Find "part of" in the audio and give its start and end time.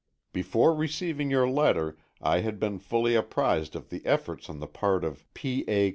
4.65-5.31